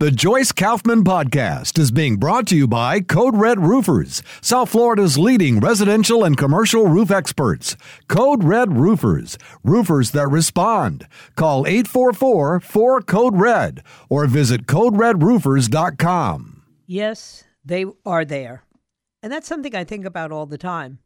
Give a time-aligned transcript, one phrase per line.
[0.00, 5.18] The Joyce Kaufman Podcast is being brought to you by Code Red Roofers, South Florida's
[5.18, 7.76] leading residential and commercial roof experts.
[8.06, 11.08] Code Red Roofers, roofers that respond.
[11.34, 16.62] Call 844 4 Code Red or visit CodeRedRoofers.com.
[16.86, 18.62] Yes, they are there.
[19.20, 21.00] And that's something I think about all the time.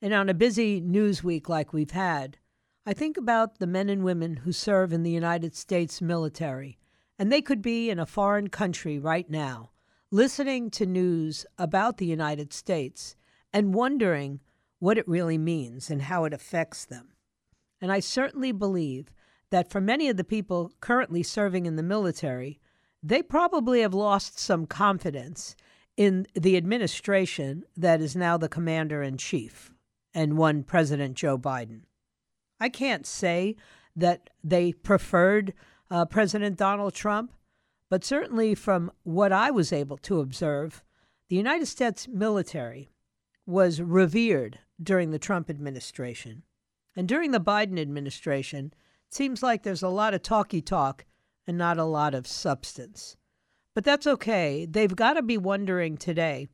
[0.00, 2.38] And on a busy news week like we've had,
[2.86, 6.78] I think about the men and women who serve in the United States military
[7.18, 9.70] and they could be in a foreign country right now,
[10.10, 13.16] listening to news about the United States
[13.52, 14.40] and wondering
[14.78, 17.08] what it really means and how it affects them.
[17.80, 19.10] And I certainly believe
[19.50, 22.60] that for many of the people currently serving in the military,
[23.02, 25.56] they probably have lost some confidence
[25.96, 29.72] in the administration that is now the commander in chief
[30.12, 31.82] and one President Joe Biden.
[32.60, 33.56] I can't say
[33.94, 35.54] that they preferred
[35.90, 37.32] uh, President Donald Trump.
[37.88, 40.82] But certainly, from what I was able to observe,
[41.28, 42.90] the United States military
[43.46, 46.42] was revered during the Trump administration.
[46.96, 48.72] And during the Biden administration,
[49.06, 51.04] it seems like there's a lot of talky talk
[51.46, 53.16] and not a lot of substance.
[53.74, 54.66] But that's okay.
[54.66, 56.48] They've got to be wondering today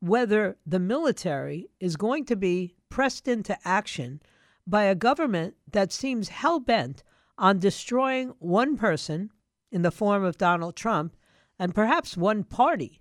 [0.00, 4.20] whether the military is going to be pressed into action
[4.66, 7.02] by a government that seems hell bent
[7.36, 9.30] on destroying one person
[9.70, 11.16] in the form of Donald Trump
[11.58, 13.00] and perhaps one party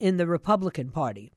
[0.00, 1.32] in the Republican Party.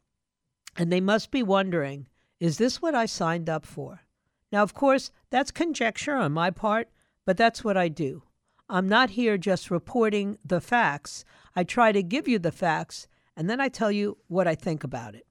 [0.78, 2.08] And they must be wondering
[2.40, 4.02] is this what I signed up for?
[4.52, 6.90] Now, of course, that's conjecture on my part,
[7.24, 8.24] but that's what I do.
[8.68, 11.24] I'm not here just reporting the facts.
[11.56, 13.08] I try to give you the facts,
[13.38, 15.28] and then I tell you what I think about it.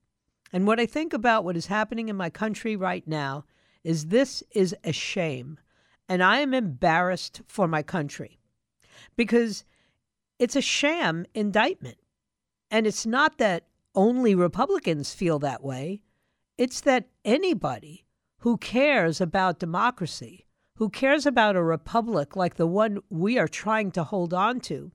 [0.52, 3.44] And what I think about what is happening in my country right now
[3.82, 5.58] is this is a shame
[6.10, 8.40] and I am embarrassed for my country
[9.16, 9.64] because
[10.40, 11.98] it's a sham indictment.
[12.68, 16.02] And it's not that only Republicans feel that way,
[16.58, 18.06] it's that anybody
[18.38, 20.46] who cares about democracy,
[20.78, 24.90] who cares about a republic like the one we are trying to hold on to,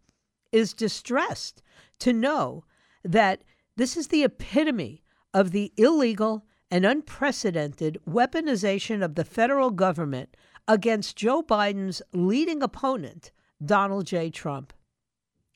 [0.52, 1.62] is distressed
[2.00, 2.66] to know
[3.06, 3.42] that
[3.78, 5.02] this is the epitome
[5.34, 10.36] of the illegal and unprecedented weaponization of the federal government
[10.68, 13.32] against Joe Biden's leading opponent,
[13.64, 14.30] Donald J.
[14.30, 14.74] Trump.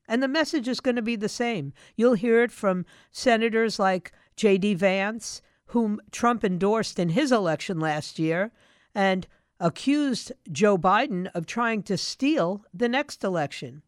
[0.07, 1.73] And the message is going to be the same.
[1.95, 4.73] You'll hear it from senators like J.D.
[4.75, 8.51] Vance, whom Trump endorsed in his election last year
[8.95, 9.27] and
[9.59, 13.83] accused Joe Biden of trying to steal the next election.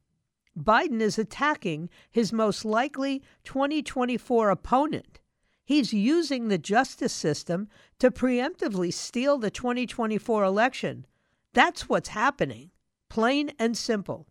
[0.58, 5.20] Biden is attacking his most likely 2024 opponent.
[5.64, 11.06] He's using the justice system to preemptively steal the 2024 election.
[11.54, 12.72] That's what's happening,
[13.10, 14.28] plain and simple.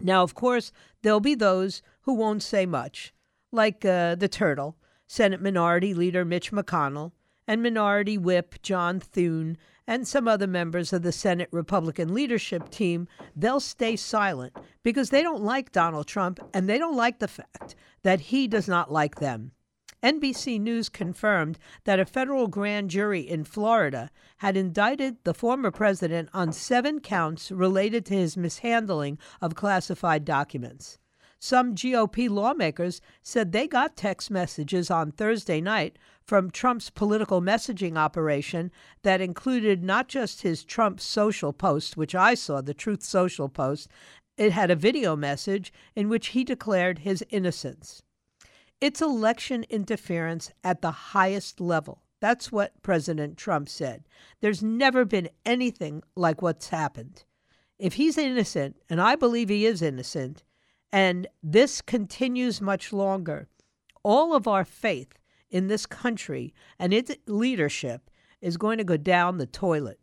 [0.00, 0.72] Now, of course,
[1.02, 3.12] there'll be those who won't say much,
[3.50, 4.76] like uh, the turtle,
[5.06, 7.12] Senate Minority Leader Mitch McConnell,
[7.46, 13.08] and Minority Whip John Thune, and some other members of the Senate Republican leadership team.
[13.36, 17.74] They'll stay silent because they don't like Donald Trump and they don't like the fact
[18.02, 19.52] that he does not like them.
[20.02, 26.28] NBC News confirmed that a federal grand jury in Florida had indicted the former president
[26.34, 30.98] on seven counts related to his mishandling of classified documents.
[31.38, 37.96] Some GOP lawmakers said they got text messages on Thursday night from Trump's political messaging
[37.96, 38.70] operation
[39.02, 43.88] that included not just his Trump social post, which I saw, the Truth Social post,
[44.36, 48.02] it had a video message in which he declared his innocence.
[48.82, 52.02] It's election interference at the highest level.
[52.20, 54.02] That's what President Trump said.
[54.40, 57.22] There's never been anything like what's happened.
[57.78, 60.42] If he's innocent, and I believe he is innocent,
[60.90, 63.46] and this continues much longer,
[64.02, 65.16] all of our faith
[65.48, 70.00] in this country and its leadership is going to go down the toilet.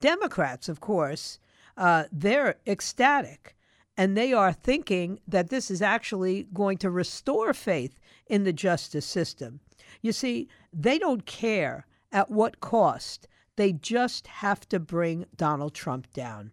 [0.00, 1.40] Democrats, of course,
[1.76, 3.56] uh, they're ecstatic
[3.96, 9.06] and they are thinking that this is actually going to restore faith in the justice
[9.06, 9.60] system.
[10.00, 13.26] You see, they don't care at what cost,
[13.56, 16.52] they just have to bring Donald Trump down.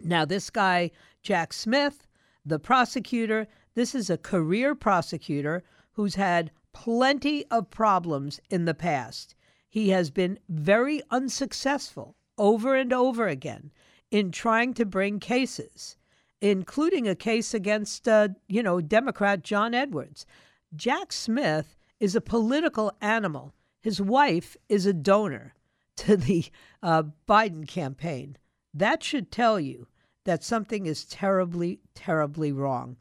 [0.00, 0.90] Now, this guy,
[1.22, 2.06] Jack Smith,
[2.44, 5.62] the prosecutor, This is a career prosecutor
[5.92, 9.34] who's had plenty of problems in the past.
[9.68, 13.70] He has been very unsuccessful over and over again
[14.10, 15.96] in trying to bring cases,
[16.40, 20.26] including a case against, uh, you know, Democrat John Edwards.
[20.74, 23.54] Jack Smith is a political animal.
[23.80, 25.54] His wife is a donor
[25.96, 26.46] to the
[26.82, 28.36] uh, Biden campaign.
[28.72, 29.88] That should tell you
[30.24, 32.96] that something is terribly, terribly wrong.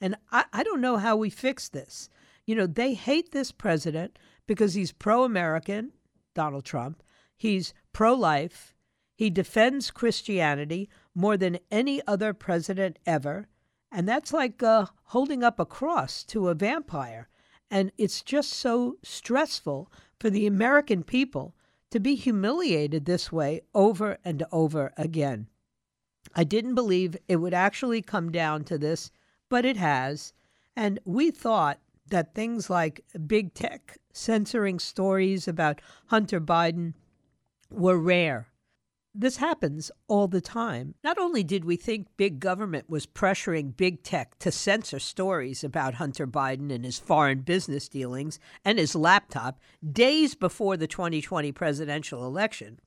[0.00, 2.10] And I, I don't know how we fix this.
[2.44, 5.92] You know, they hate this president because he's pro American,
[6.34, 7.02] Donald Trump.
[7.36, 8.74] He's pro life.
[9.16, 13.48] He defends Christianity more than any other president ever.
[13.92, 17.28] And that's like uh, holding up a cross to a vampire.
[17.70, 21.54] And it's just so stressful for the American people
[21.90, 25.48] to be humiliated this way over and over again.
[26.34, 29.10] I didn't believe it would actually come down to this,
[29.48, 30.32] but it has.
[30.74, 36.94] And we thought that things like big tech censoring stories about Hunter Biden
[37.70, 38.48] were rare.
[39.18, 40.94] This happens all the time.
[41.02, 45.94] Not only did we think big government was pressuring big tech to censor stories about
[45.94, 49.58] Hunter Biden and his foreign business dealings and his laptop
[49.90, 52.78] days before the 2020 presidential election,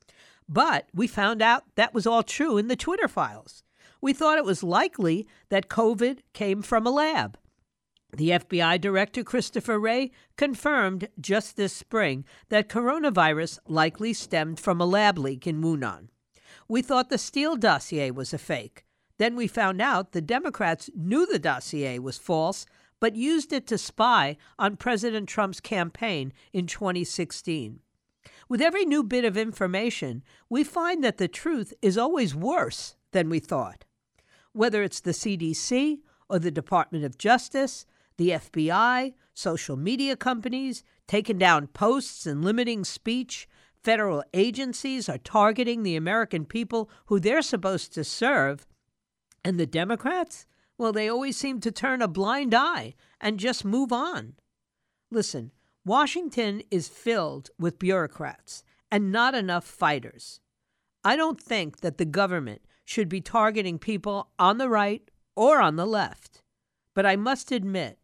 [0.48, 3.64] but we found out that was all true in the Twitter files.
[4.00, 7.40] We thought it was likely that COVID came from a lab.
[8.16, 14.86] The FBI Director Christopher Wray confirmed just this spring that coronavirus likely stemmed from a
[14.86, 16.10] lab leak in Wuhan.
[16.72, 18.86] We thought the Steele dossier was a fake.
[19.18, 22.68] Then we found out the Democrats knew the dossier was false,
[23.00, 27.80] but used it to spy on President Trump's campaign in 2016.
[28.48, 33.30] With every new bit of information, we find that the truth is always worse than
[33.30, 33.86] we thought.
[34.54, 36.00] Whether it's the CDC
[36.30, 37.88] or the Department of Justice,
[38.18, 43.48] the FBI, social media companies, taking down posts and limiting speech,
[43.90, 48.68] federal agencies are targeting the American people who they're supposed to serve.
[49.44, 50.46] And the Democrats?
[50.78, 54.36] Well, they always seem to turn a blind eye and just move on.
[55.10, 55.50] Listen,
[55.84, 60.40] Washington is filled with bureaucrats and not enough fighters.
[61.04, 65.78] I don't think that the government should be targeting people on the right or on
[65.78, 66.44] the left.
[66.94, 67.98] But I must admit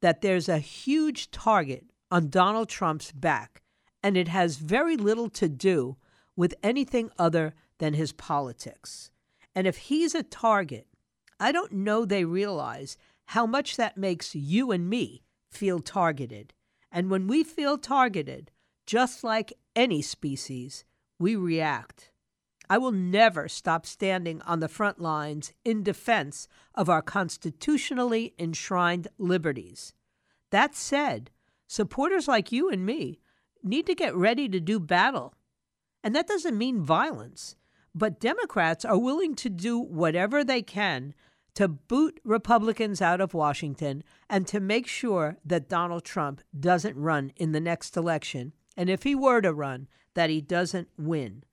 [0.00, 3.62] that there's a huge target on Donald Trump's back
[4.02, 5.96] and it has very little to do
[6.36, 9.10] with anything other than his politics.
[9.54, 10.86] And if he's a target,
[11.38, 16.52] I don't know they realize how much that makes you and me feel targeted.
[16.92, 18.50] And when we feel targeted,
[18.86, 20.84] just like any species,
[21.18, 22.10] we react.
[22.68, 29.08] I will never stop standing on the front lines in defense of our constitutionally enshrined
[29.18, 29.92] liberties.
[30.50, 31.30] That said,
[31.66, 33.20] supporters like you and me
[33.62, 35.34] need to get ready to do battle.
[36.02, 37.56] And that doesn't mean violence.
[37.94, 41.14] But Democrats are willing to do whatever they can
[41.54, 47.32] to boot Republicans out of Washington and to make sure that Donald Trump doesn't run
[47.36, 48.52] in the next election.
[48.76, 51.44] And if he were to run, that he doesn't win.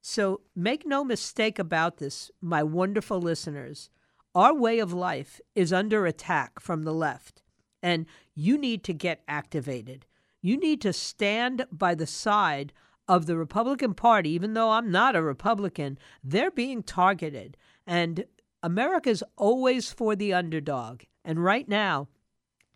[0.00, 3.90] So make no mistake about this, my wonderful listeners.
[4.34, 7.42] Our way of life is under attack from the left,
[7.82, 10.06] and you need to get activated.
[10.42, 12.72] You need to stand by the side
[13.08, 17.56] of the Republican Party, even though I'm not a Republican, they're being targeted.
[17.86, 18.24] And
[18.62, 21.02] America's always for the underdog.
[21.24, 22.08] And right now,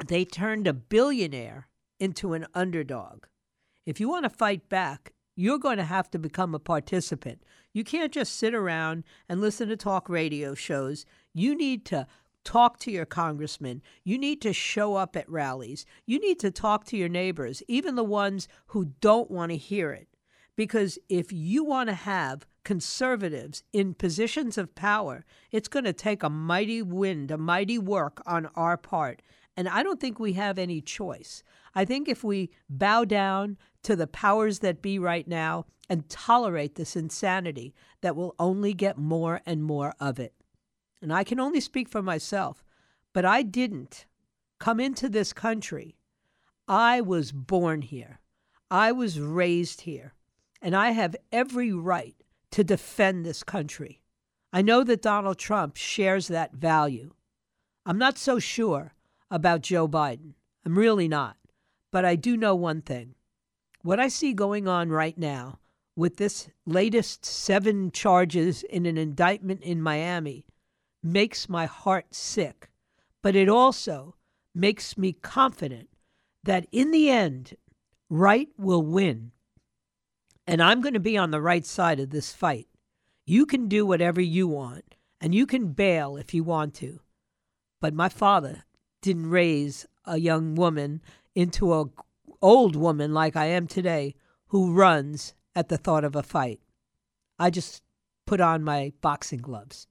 [0.07, 1.69] they turned a billionaire
[2.01, 3.27] into an underdog.
[3.87, 7.43] If you want to fight back, you're going to have to become a participant.
[7.73, 11.05] You can't just sit around and listen to talk radio shows.
[11.33, 12.07] You need to
[12.45, 13.83] talk to your congressman.
[14.05, 15.87] You need to show up at rallies.
[16.07, 19.91] You need to talk to your neighbors, even the ones who don't want to hear
[19.91, 20.09] it.
[20.57, 26.23] Because if you want to have conservatives in positions of power, it's going to take
[26.23, 29.21] a mighty wind, a mighty work on our part.
[29.57, 31.43] And I don't think we have any choice.
[31.75, 36.77] I think if we bow down to the powers that be right now and tolerate
[36.77, 40.35] this insanity, that will only get more and more of it
[41.05, 42.65] and I can only speak for myself,
[43.13, 44.07] but I didn't
[44.59, 45.99] come into this country.
[46.67, 48.21] I was born here.
[48.71, 50.15] I was raised here.
[50.63, 52.17] And I have every right
[52.53, 54.01] to defend this country.
[54.51, 57.13] I know that Donald Trump shares that value.
[57.85, 58.95] I'm not so sure
[59.31, 60.33] about Joe Biden.
[60.65, 61.37] I'm really not.
[61.93, 63.15] But I do know one thing.
[63.83, 65.59] What I see going on right now
[65.97, 70.47] with this latest seven charges in an indictment in Miami
[71.05, 72.71] makes my heart sick.
[73.23, 74.15] but it also
[74.55, 75.89] makes me confident
[76.43, 77.57] that in the end,
[78.11, 79.33] right will win.
[80.47, 82.69] And I'm going to be on the right side of this fight.
[83.25, 87.01] You can do whatever you want, and you can bail if you want to.
[87.81, 88.65] But my father
[89.01, 91.01] didn't raise a young woman
[91.35, 91.87] into a
[92.43, 94.15] old woman like I am today
[94.49, 96.61] who runs at the thought of a fight.
[97.39, 97.83] I just
[98.27, 99.87] put on my boxing gloves.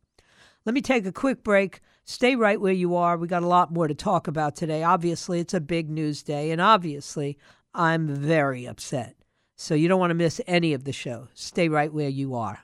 [0.66, 1.82] Let me take a quick break.
[2.06, 3.18] Stay right where you are.
[3.18, 4.84] We got a lot more to talk about today.
[4.84, 7.38] Obviously, it's a big news day, and obviously,
[7.74, 9.16] I'm very upset.
[9.58, 11.28] So you don't want to miss any of the show.
[11.34, 12.60] Stay right where you are.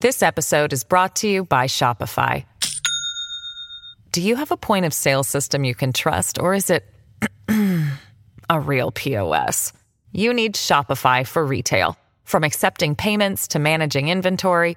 [0.00, 2.44] This episode is brought to you by Shopify.
[4.12, 6.84] Do you have a point of sale system you can trust, or is it
[8.48, 9.72] a real POS?
[10.12, 11.96] You need Shopify for retail.
[12.24, 14.76] From accepting payments to managing inventory,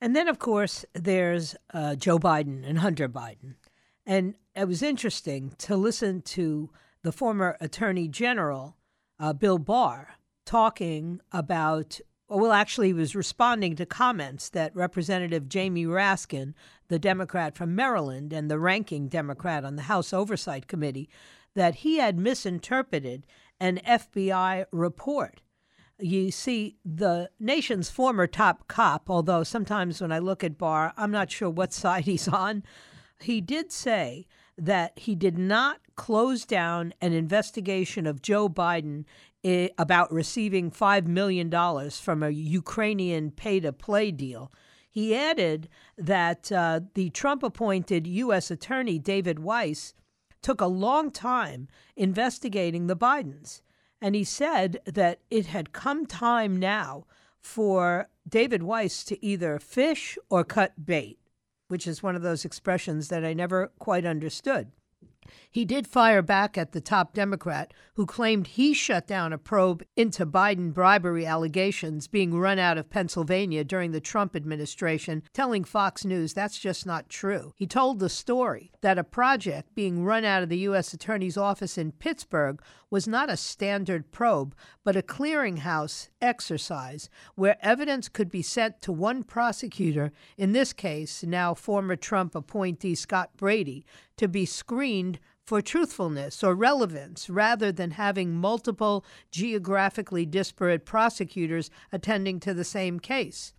[0.00, 3.54] And then, of course, there's uh, Joe Biden and Hunter Biden.
[4.06, 6.70] And it was interesting to listen to
[7.02, 8.76] the former Attorney General,
[9.18, 10.14] uh, Bill Barr,
[10.46, 16.54] talking about, well, actually, he was responding to comments that Representative Jamie Raskin,
[16.88, 21.10] the Democrat from Maryland and the ranking Democrat on the House Oversight Committee,
[21.54, 23.26] that he had misinterpreted
[23.60, 25.42] an FBI report
[26.02, 31.10] you see the nation's former top cop, although sometimes when I look at Barr, I'm
[31.10, 32.62] not sure what side he's on.
[33.20, 34.26] He did say
[34.56, 39.04] that he did not close down an investigation of Joe Biden
[39.44, 41.50] eh, about receiving $5 million
[41.90, 44.52] from a Ukrainian pay to play deal.
[44.90, 48.50] He added that uh, the Trump appointed U.S.
[48.50, 49.94] Attorney David Weiss
[50.42, 53.60] took a long time investigating the Bidens.
[54.00, 57.06] And he said that it had come time now
[57.40, 61.18] for David Weiss to either fish or cut bait,
[61.68, 64.72] which is one of those expressions that I never quite understood.
[65.50, 69.82] He did fire back at the top Democrat who claimed he shut down a probe
[69.96, 76.04] into Biden bribery allegations being run out of Pennsylvania during the Trump administration, telling Fox
[76.04, 77.52] News that's just not true.
[77.56, 80.94] He told the story that a project being run out of the U.S.
[80.94, 88.08] Attorney's Office in Pittsburgh was not a standard probe, but a clearinghouse exercise where evidence
[88.08, 93.84] could be sent to one prosecutor, in this case, now former Trump appointee Scott Brady,
[94.20, 102.38] to be screened for truthfulness or relevance rather than having multiple geographically disparate prosecutors attending
[102.38, 103.54] to the same case.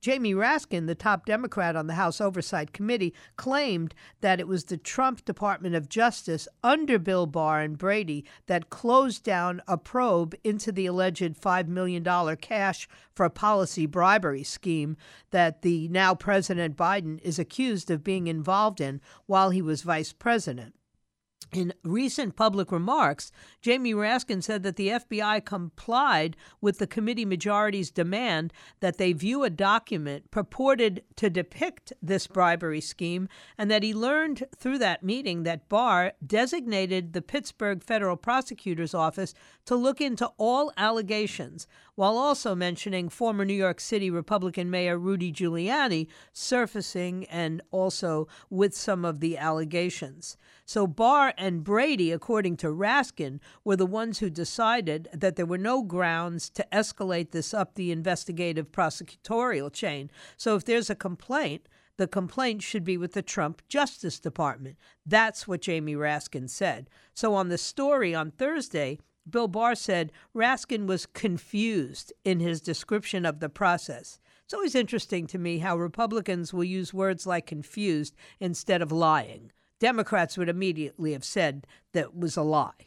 [0.00, 4.78] Jamie Raskin, the top Democrat on the House Oversight Committee, claimed that it was the
[4.78, 10.72] Trump Department of Justice under Bill Barr and Brady that closed down a probe into
[10.72, 14.96] the alleged $5 million cash for policy bribery scheme
[15.32, 20.14] that the now President Biden is accused of being involved in while he was vice
[20.14, 20.74] president.
[21.52, 27.90] In recent public remarks, Jamie Raskin said that the FBI complied with the committee majority's
[27.90, 33.28] demand that they view a document purported to depict this bribery scheme,
[33.58, 39.34] and that he learned through that meeting that Barr designated the Pittsburgh federal prosecutor's office
[39.70, 45.30] to look into all allegations, while also mentioning former New York City Republican Mayor Rudy
[45.32, 50.36] Giuliani surfacing and also with some of the allegations.
[50.64, 55.56] So Barr and Brady, according to Raskin, were the ones who decided that there were
[55.56, 60.10] no grounds to escalate this up the investigative prosecutorial chain.
[60.36, 64.78] So if there's a complaint, the complaint should be with the Trump Justice Department.
[65.06, 66.90] That's what Jamie Raskin said.
[67.14, 68.98] So on the story on Thursday,
[69.30, 74.18] Bill Barr said Raskin was confused in his description of the process.
[74.44, 79.52] It's always interesting to me how Republicans will use words like confused instead of lying.
[79.78, 82.86] Democrats would immediately have said that was a lie.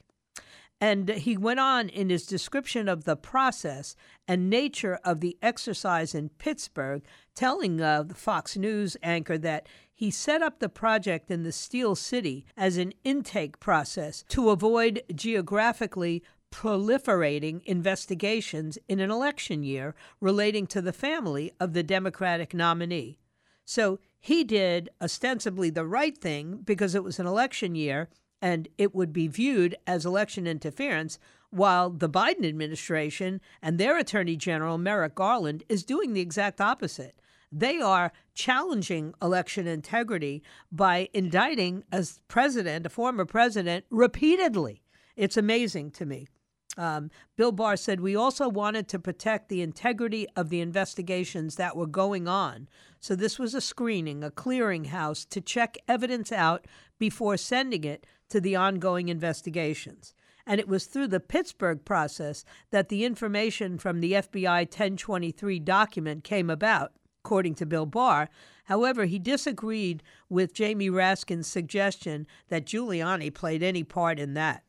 [0.81, 3.95] And he went on in his description of the process
[4.27, 7.01] and nature of the exercise in Pittsburgh,
[7.33, 11.95] telling uh, the Fox News anchor that he set up the project in the Steel
[11.95, 20.67] City as an intake process to avoid geographically proliferating investigations in an election year relating
[20.67, 23.17] to the family of the Democratic nominee.
[23.65, 28.09] So he did ostensibly the right thing because it was an election year
[28.41, 31.17] and it would be viewed as election interference,
[31.49, 37.19] while the Biden administration and their Attorney General, Merrick Garland, is doing the exact opposite.
[37.55, 40.41] They are challenging election integrity
[40.71, 44.81] by indicting a president, a former president, repeatedly.
[45.15, 46.27] It's amazing to me.
[46.75, 51.77] Um, Bill Barr said, We also wanted to protect the integrity of the investigations that
[51.77, 52.67] were going on.
[52.99, 56.65] So this was a screening, a clearinghouse to check evidence out
[56.97, 60.15] before sending it to the ongoing investigations.
[60.47, 66.23] And it was through the Pittsburgh process that the information from the FBI 1023 document
[66.23, 66.93] came about,
[67.33, 68.29] according to Bill Barr.
[68.65, 74.63] However, he disagreed with Jamie Raskin's suggestion that Giuliani played any part in that.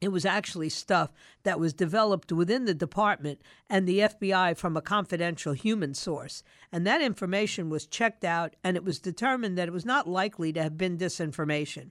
[0.00, 4.80] It was actually stuff that was developed within the department and the FBI from a
[4.80, 6.44] confidential human source.
[6.70, 10.52] And that information was checked out, and it was determined that it was not likely
[10.52, 11.90] to have been disinformation.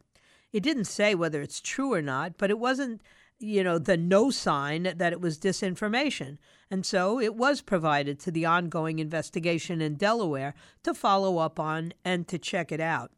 [0.54, 3.02] It didn't say whether it's true or not, but it wasn't,
[3.40, 6.38] you know, the no sign that it was disinformation.
[6.70, 10.54] And so it was provided to the ongoing investigation in Delaware
[10.84, 13.12] to follow up on and to check it out.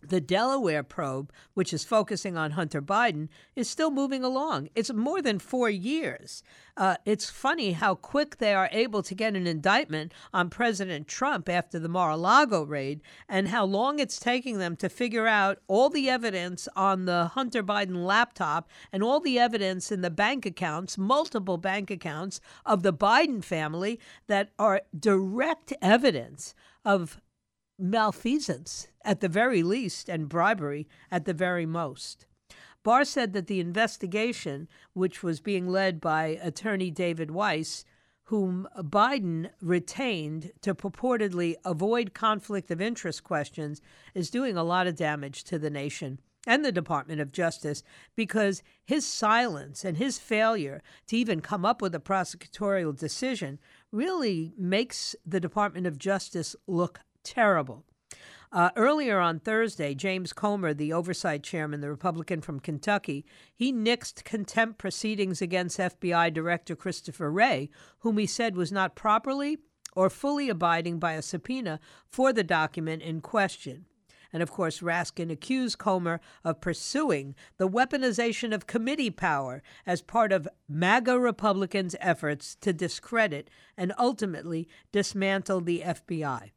[0.00, 4.68] The Delaware probe, which is focusing on Hunter Biden, is still moving along.
[4.76, 6.42] It's more than four years.
[6.76, 11.48] Uh, it's funny how quick they are able to get an indictment on President Trump
[11.48, 15.58] after the Mar a Lago raid, and how long it's taking them to figure out
[15.66, 20.46] all the evidence on the Hunter Biden laptop and all the evidence in the bank
[20.46, 27.20] accounts, multiple bank accounts of the Biden family that are direct evidence of
[27.78, 32.26] malfeasance at the very least and bribery at the very most.
[32.82, 37.84] Barr said that the investigation, which was being led by attorney David Weiss,
[38.24, 43.80] whom Biden retained to purportedly avoid conflict of interest questions,
[44.14, 47.82] is doing a lot of damage to the nation and the Department of Justice
[48.16, 53.58] because his silence and his failure to even come up with a prosecutorial decision
[53.92, 57.84] really makes the Department of Justice look terrible.
[58.50, 64.24] Uh, earlier on Thursday, James Comer, the oversight chairman, the Republican from Kentucky, he nixed
[64.24, 69.58] contempt proceedings against FBI Director Christopher Wray, whom he said was not properly
[69.94, 73.84] or fully abiding by a subpoena for the document in question.
[74.32, 80.32] And of course, Raskin accused Comer of pursuing the weaponization of committee power as part
[80.32, 86.50] of MAGA Republicans' efforts to discredit and ultimately dismantle the FBI.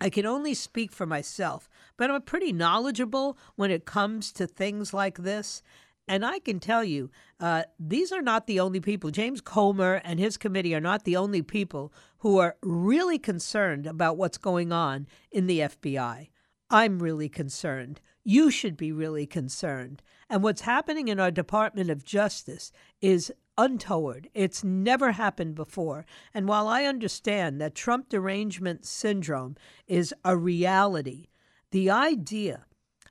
[0.00, 4.94] I can only speak for myself, but I'm pretty knowledgeable when it comes to things
[4.94, 5.62] like this.
[6.06, 9.10] And I can tell you, uh, these are not the only people.
[9.10, 14.16] James Comer and his committee are not the only people who are really concerned about
[14.16, 16.30] what's going on in the FBI.
[16.70, 18.00] I'm really concerned.
[18.24, 20.02] You should be really concerned.
[20.30, 24.30] And what's happening in our Department of Justice is untoward.
[24.32, 26.06] It's never happened before.
[26.32, 31.26] And while I understand that Trump derangement syndrome is a reality,
[31.72, 32.64] the idea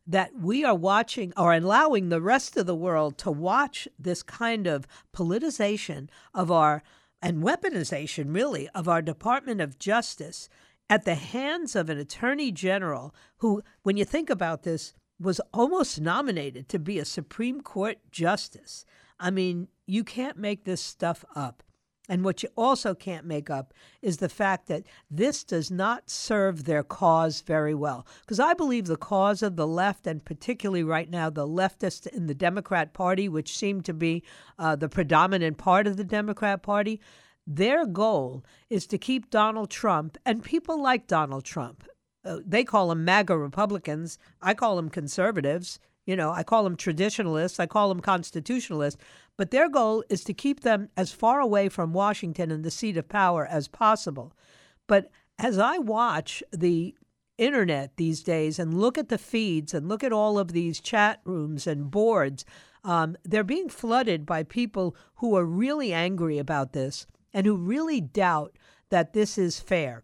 [0.08, 4.66] that we are watching or allowing the rest of the world to watch this kind
[4.66, 6.82] of politicization of our
[7.22, 10.50] and weaponization, really, of our Department of Justice
[10.90, 16.00] at the hands of an attorney general who, when you think about this, was almost
[16.00, 18.86] nominated to be a Supreme Court justice.
[19.20, 21.64] I mean, you can't make this stuff up.
[22.10, 26.64] And what you also can't make up is the fact that this does not serve
[26.64, 28.08] their cause very well.
[28.22, 32.28] Because I believe the cause of the left, and particularly right now, the leftists in
[32.28, 34.24] the Democrat Party, which seem to be
[34.58, 37.02] uh, the predominant part of the Democrat Party,
[37.46, 41.86] their goal is to keep Donald Trump and people like Donald Trump.
[42.24, 44.18] Uh, they call them MAGA Republicans.
[44.42, 45.80] I call them conservatives.
[46.06, 49.00] You know, I call them traditionalists, I call them constitutionalists,
[49.38, 52.98] but their goal is to keep them as far away from Washington and the seat
[52.98, 54.34] of power as possible.
[54.88, 56.96] But as I watch the
[57.38, 61.22] internet these days and look at the feeds and look at all of these chat
[61.24, 62.44] rooms and boards,
[62.84, 68.02] um, they're being flooded by people who are really angry about this and who really
[68.02, 68.58] doubt
[68.90, 70.04] that this is fair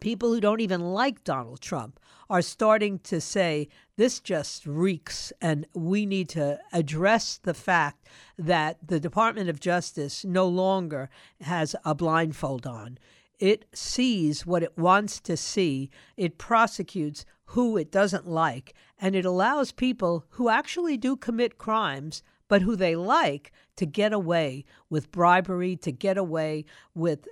[0.00, 1.98] people who don't even like Donald Trump
[2.30, 8.78] are starting to say this just reeks, and we need to address the fact that
[8.86, 12.98] the Department of Justice no longer has a blindfold on.
[13.42, 19.24] it sees what it wants to see, it prosecutes who it doesn't like, and it
[19.24, 25.10] allows people who actually do commit crimes but who they like to get away with
[25.10, 27.26] bribery, to get away with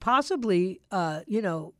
[0.00, 1.72] possibly, uh, you know,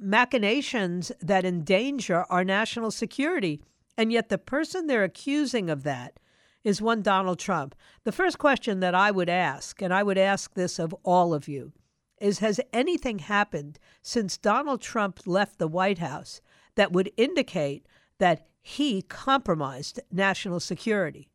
[0.00, 3.62] machinations that endanger our national security.
[3.96, 6.18] And yet, the person they're accusing of that
[6.64, 7.74] is one Donald Trump.
[8.04, 11.48] The first question that I would ask, and I would ask this of all of
[11.48, 11.72] you,
[12.20, 16.40] is Has anything happened since Donald Trump left the White House
[16.76, 17.86] that would indicate
[18.18, 21.28] that he compromised national security?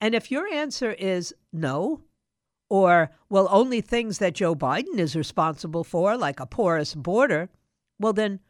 [0.00, 2.02] And if your answer is no,
[2.68, 7.48] or, well, only things that Joe Biden is responsible for, like a porous border,
[7.98, 8.40] well, then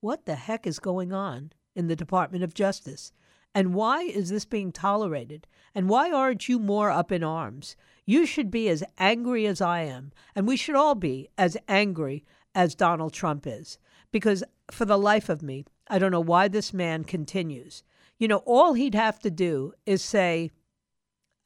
[0.00, 3.12] what the heck is going on in the Department of Justice?
[3.54, 5.46] And why is this being tolerated?
[5.74, 7.76] And why aren't you more up in arms?
[8.04, 12.24] You should be as angry as I am, and we should all be as angry
[12.54, 13.78] as Donald Trump is.
[14.12, 17.82] Because for the life of me, I don't know why this man continues.
[18.18, 20.50] You know, all he'd have to do is say,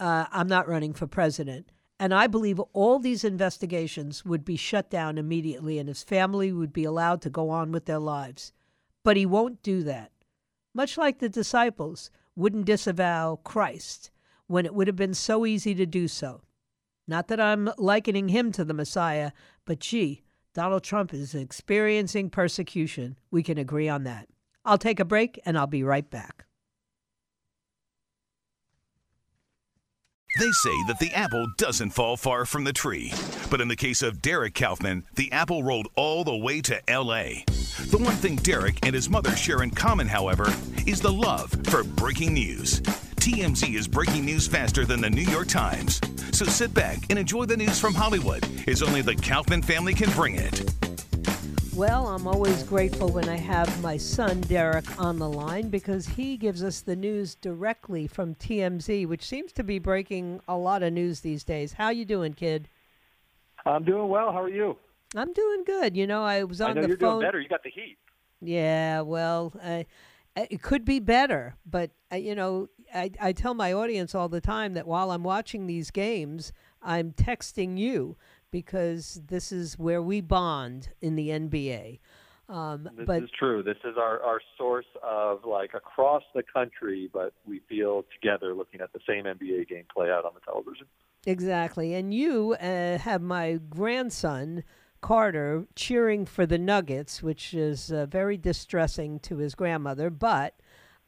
[0.00, 1.70] uh, I'm not running for president.
[1.98, 6.72] And I believe all these investigations would be shut down immediately and his family would
[6.72, 8.52] be allowed to go on with their lives.
[9.04, 10.10] But he won't do that.
[10.74, 14.10] Much like the disciples wouldn't disavow Christ
[14.46, 16.42] when it would have been so easy to do so.
[17.06, 19.32] Not that I'm likening him to the Messiah,
[19.64, 20.22] but gee,
[20.54, 23.18] Donald Trump is experiencing persecution.
[23.30, 24.28] We can agree on that.
[24.64, 26.46] I'll take a break and I'll be right back.
[30.38, 33.12] They say that the apple doesn't fall far from the tree.
[33.50, 37.44] But in the case of Derek Kaufman, the apple rolled all the way to LA.
[37.90, 40.50] The one thing Derek and his mother share in common, however,
[40.86, 42.80] is the love for breaking news.
[42.80, 46.00] TMZ is breaking news faster than the New York Times.
[46.32, 50.10] So sit back and enjoy the news from Hollywood, as only the Kaufman family can
[50.12, 50.81] bring it.
[51.74, 56.36] Well, I'm always grateful when I have my son Derek on the line because he
[56.36, 60.92] gives us the news directly from TMZ, which seems to be breaking a lot of
[60.92, 61.72] news these days.
[61.72, 62.68] How you doing, kid?
[63.64, 64.32] I'm doing well.
[64.32, 64.76] How are you?
[65.16, 65.96] I'm doing good.
[65.96, 67.20] You know, I was on I know the you're phone.
[67.20, 67.40] doing better.
[67.40, 67.96] You got the heat.
[68.42, 69.84] Yeah, well, uh,
[70.36, 74.40] it could be better, but uh, you know, I, I tell my audience all the
[74.42, 78.16] time that while I'm watching these games, I'm texting you
[78.52, 81.98] because this is where we bond in the NBA.
[82.48, 83.62] Um, This but is true.
[83.62, 88.80] This is our, our source of like across the country, but we feel together looking
[88.80, 90.86] at the same NBA game play out on the television.
[91.26, 94.62] exactly, and you uh, have my grandson
[95.00, 100.10] Carter cheering for the Nuggets, which is uh, very distressing to his grandmother.
[100.10, 100.54] But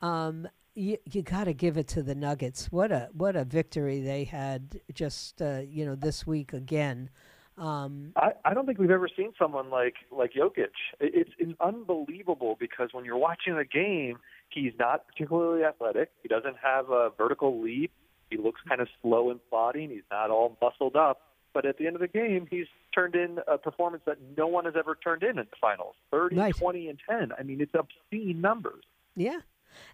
[0.02, 2.72] um, you, you got to give it to the Nuggets.
[2.72, 7.10] What a what a victory they had just uh, you know this week again.
[7.56, 10.70] Um, I, I don't think we've ever seen someone like like Jokic.
[11.00, 16.10] It's it's unbelievable because when you're watching a game, he's not particularly athletic.
[16.22, 17.92] He doesn't have a vertical leap.
[18.30, 19.90] He looks kind of slow and plodding.
[19.90, 21.20] He's not all muscled up.
[21.52, 24.64] But at the end of the game, he's turned in a performance that no one
[24.64, 26.56] has ever turned in in the finals 30, Nice.
[26.58, 27.30] 20, and 10.
[27.38, 28.82] I mean, it's obscene numbers.
[29.14, 29.38] Yeah.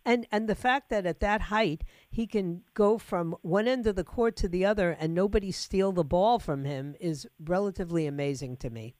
[0.04, 3.96] And and the fact that at that height he can go from one end of
[3.96, 8.56] the court to the other and nobody steal the ball from him is relatively amazing
[8.58, 8.94] to me.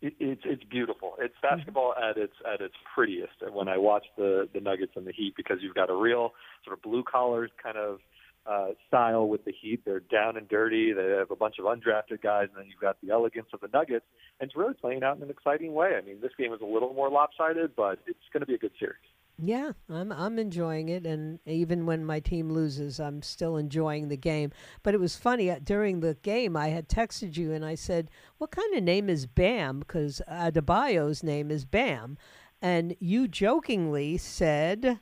[0.00, 1.14] It, it's it's beautiful.
[1.18, 5.12] It's basketball at its at its prettiest when I watch the the Nuggets and the
[5.12, 6.32] Heat because you've got a real
[6.64, 8.00] sort of blue collar kind of
[8.46, 9.82] uh, style with the Heat.
[9.84, 10.92] They're down and dirty.
[10.92, 13.68] They have a bunch of undrafted guys, and then you've got the elegance of the
[13.72, 14.04] Nuggets.
[14.38, 15.92] And it's really playing out in an exciting way.
[15.96, 18.58] I mean, this game is a little more lopsided, but it's going to be a
[18.58, 18.96] good series.
[19.36, 24.16] Yeah, I'm I'm enjoying it, and even when my team loses, I'm still enjoying the
[24.16, 24.52] game.
[24.84, 26.56] But it was funny uh, during the game.
[26.56, 31.24] I had texted you, and I said, "What kind of name is Bam?" Because Adebayo's
[31.24, 32.16] name is Bam,
[32.62, 35.00] and you jokingly said,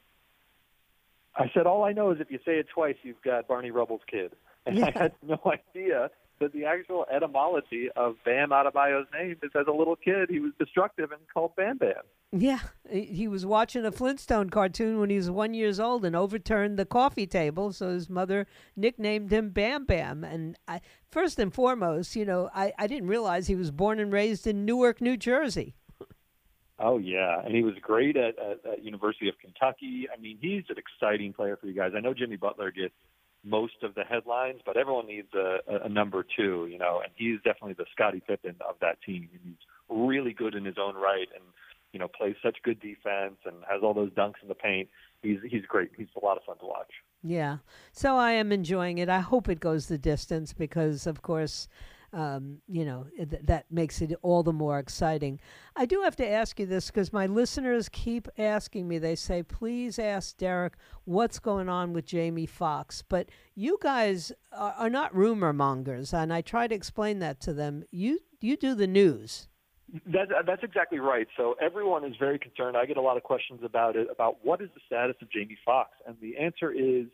[1.37, 4.03] I said, all I know is if you say it twice, you've got Barney Rubble's
[4.11, 4.33] kid.
[4.67, 6.11] And I had no idea
[6.43, 10.53] that the actual etymology of Bam Adebayo's name is as a little kid, he was
[10.59, 12.03] destructive and called Bam Bam.
[12.33, 16.17] Yeah, he he was watching a Flintstone cartoon when he was one years old and
[16.17, 20.25] overturned the coffee table, so his mother nicknamed him Bam Bam.
[20.25, 24.13] And I, first and foremost, you know, I, I didn't realize he was born and
[24.13, 25.75] raised in Newark, New Jersey.
[26.79, 30.09] Oh yeah, and he was great at, at, at University of Kentucky.
[30.13, 31.93] I mean, he's an exciting player for you guys.
[31.97, 32.95] I know Jimmy Butler gets
[33.45, 37.39] most of the headlines, but everyone needs a, a, number two, you know, and he's
[37.39, 39.29] definitely the Scottie Pippen of that team.
[39.33, 39.55] He's
[39.89, 41.45] really good in his own right, and
[41.93, 44.89] you know, plays such good defense and has all those dunks in the paint.
[45.23, 45.91] He's he's great.
[45.97, 46.91] He's a lot of fun to watch.
[47.23, 47.59] Yeah,
[47.93, 49.09] so I am enjoying it.
[49.09, 51.69] I hope it goes the distance because, of course,
[52.13, 55.41] um, you know, th- that makes it all the more exciting.
[55.77, 58.99] I do have to ask you this because my listeners keep asking me.
[58.99, 63.03] They say, please ask Derek what's going on with Jamie Foxx.
[63.09, 67.53] But you guys are, are not rumor mongers, and I try to explain that to
[67.53, 67.85] them.
[67.91, 69.49] You you do the news.
[70.07, 71.29] That's, that's exactly right.
[71.37, 72.79] So everyone is very concerned.
[72.79, 75.59] I get a lot of questions about it, about what is the status of Jamie
[75.67, 77.09] Foxx, and the answer is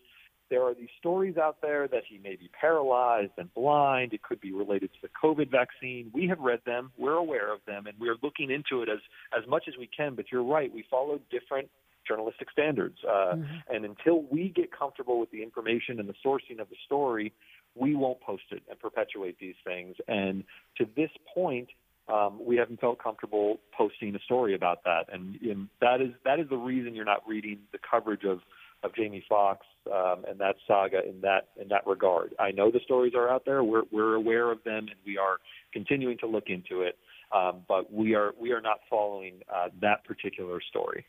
[0.51, 4.13] there are these stories out there that he may be paralyzed and blind.
[4.13, 6.11] It could be related to the COVID vaccine.
[6.13, 6.91] We have read them.
[6.97, 9.01] We're aware of them, and we're looking into it as
[9.37, 10.15] as much as we can.
[10.15, 10.73] But you're right.
[10.73, 11.69] We follow different
[12.07, 13.75] journalistic standards, uh, mm-hmm.
[13.75, 17.35] and until we get comfortable with the information and the sourcing of the story,
[17.75, 19.95] we won't post it and perpetuate these things.
[20.09, 20.45] And
[20.79, 21.69] to this point,
[22.09, 26.41] um, we haven't felt comfortable posting a story about that, and, and that is that
[26.41, 28.41] is the reason you're not reading the coverage of
[28.83, 32.35] of Jamie Foxx um, and that saga in that in that regard.
[32.39, 33.65] I know the stories are out there.
[33.65, 35.39] We're we're aware of them, and we are
[35.73, 36.99] continuing to look into it.
[37.35, 41.05] Um, but we are we are not following uh, that particular story.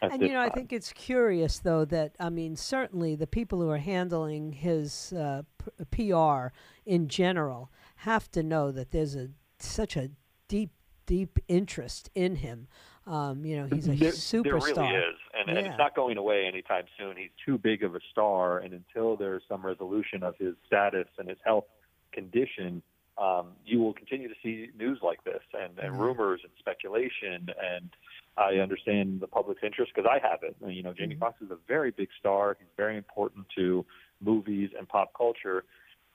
[0.00, 0.50] And you know, time.
[0.50, 5.12] I think it's curious though that I mean, certainly the people who are handling his
[5.12, 5.42] uh,
[5.90, 6.48] PR
[6.84, 10.10] in general have to know that there's a such a
[10.48, 10.70] deep,
[11.06, 12.66] deep interest in him.
[13.06, 14.74] Um, you know, he's a there, superstar.
[14.74, 15.58] There really is, and, yeah.
[15.58, 17.16] and, it's not going away anytime soon.
[17.16, 21.28] He's too big of a star, and until there's some resolution of his status and
[21.28, 21.64] his health
[22.12, 22.82] condition,
[23.18, 26.02] um, you will continue to see news like this and, and mm-hmm.
[26.02, 27.48] rumors and speculation.
[27.62, 27.90] And
[28.36, 30.56] I understand the public's interest because I have it.
[30.66, 31.20] You know, Jamie mm-hmm.
[31.20, 32.56] Foxx is a very big star.
[32.58, 33.84] He's very important to
[34.20, 35.64] movies and pop culture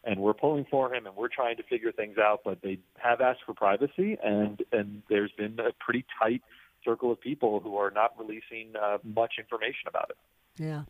[0.03, 3.21] and we're pulling for him and we're trying to figure things out but they have
[3.21, 6.41] asked for privacy and and there's been a pretty tight
[6.83, 10.17] circle of people who are not releasing uh, much information about it
[10.61, 10.83] yeah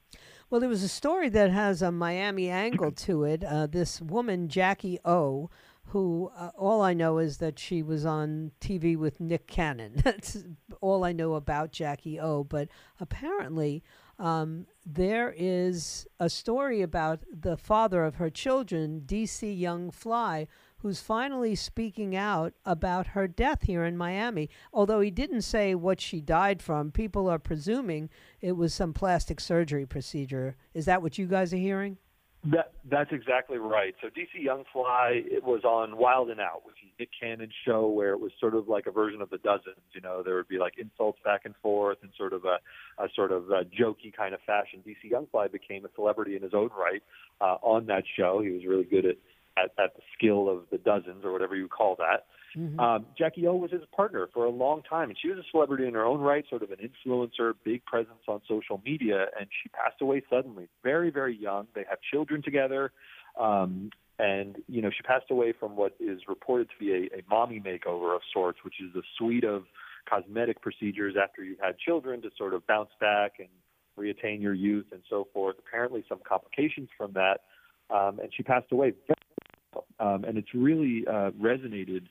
[0.49, 4.47] well there was a story that has a miami angle to it uh, this woman
[4.47, 5.49] jackie o
[5.91, 9.93] who uh, all I know is that she was on TV with Nick Cannon.
[10.03, 10.43] That's
[10.81, 12.43] all I know about Jackie O.
[12.43, 12.67] But
[12.99, 13.83] apparently,
[14.19, 20.47] um, there is a story about the father of her children, DC Young Fly,
[20.79, 24.49] who's finally speaking out about her death here in Miami.
[24.71, 28.09] Although he didn't say what she died from, people are presuming
[28.41, 30.55] it was some plastic surgery procedure.
[30.73, 31.97] Is that what you guys are hearing?
[32.45, 33.95] That that's exactly right.
[34.01, 37.89] So DC Young Fly it was on Wild and Out, which is Nick Cannon's show,
[37.89, 39.81] where it was sort of like a version of the Dozens.
[39.93, 42.59] You know, there would be like insults back and forth, and sort of a,
[43.03, 44.83] a sort of a jokey kind of fashion.
[44.87, 47.01] DC Young Fly became a celebrity in his own right
[47.41, 48.39] uh, on that show.
[48.41, 49.17] He was really good at,
[49.57, 52.25] at at the skill of the Dozens or whatever you call that.
[52.57, 52.79] Mm-hmm.
[52.79, 55.85] Um, Jackie O was his partner for a long time, and she was a celebrity
[55.85, 59.69] in her own right, sort of an influencer, big presence on social media, and she
[59.69, 61.67] passed away suddenly, very, very young.
[61.75, 62.91] They have children together,
[63.39, 67.23] um, and you know she passed away from what is reported to be a, a
[67.29, 69.63] mommy makeover of sorts, which is a suite of
[70.09, 73.49] cosmetic procedures after you've had children to sort of bounce back and
[73.99, 75.57] reattain your youth and so forth.
[75.59, 77.41] Apparently, some complications from that,
[77.89, 78.93] um, and she passed away.
[79.99, 82.03] Um, and it's really uh, resonated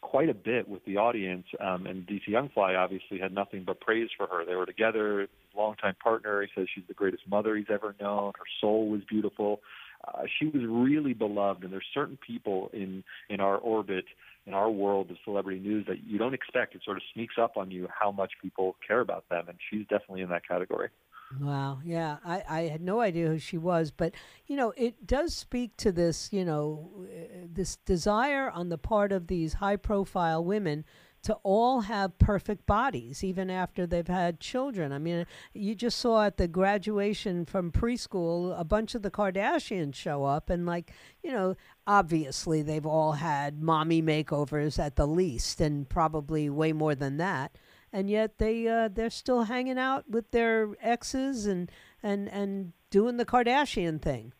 [0.00, 1.46] quite a bit with the audience.
[1.60, 4.44] Um, and DC Young Fly obviously had nothing but praise for her.
[4.44, 6.42] They were together, longtime partner.
[6.42, 8.32] He says she's the greatest mother he's ever known.
[8.36, 9.60] Her soul was beautiful.
[10.06, 14.04] Uh, she was really beloved, and there's certain people in in our orbit,
[14.46, 16.74] in our world of celebrity news that you don't expect.
[16.74, 19.86] It sort of sneaks up on you how much people care about them, and she's
[19.88, 20.90] definitely in that category.
[21.30, 21.80] Wow.
[21.84, 22.18] Yeah.
[22.24, 24.14] I, I had no idea who she was, but,
[24.46, 29.10] you know, it does speak to this, you know, uh, this desire on the part
[29.10, 30.84] of these high profile women
[31.22, 34.92] to all have perfect bodies, even after they've had children.
[34.92, 39.96] I mean, you just saw at the graduation from preschool, a bunch of the Kardashians
[39.96, 40.92] show up, and, like,
[41.24, 41.56] you know,
[41.88, 47.58] obviously they've all had mommy makeovers at the least, and probably way more than that
[47.96, 53.16] and yet they uh, they're still hanging out with their exes and and and doing
[53.16, 54.34] the Kardashian thing.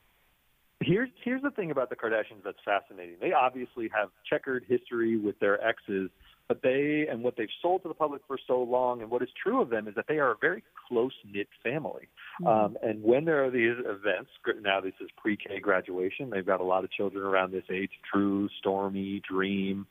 [0.80, 3.16] Here's here's the thing about the Kardashians that's fascinating.
[3.18, 6.10] They obviously have checkered history with their exes,
[6.48, 9.30] but they and what they've sold to the public for so long, and what is
[9.42, 12.08] true of them is that they are a very close knit family.
[12.42, 12.46] Mm-hmm.
[12.46, 16.28] Um, and when there are these events, now this is pre-K graduation.
[16.28, 19.86] They've got a lot of children around this age: True, Stormi, Dream.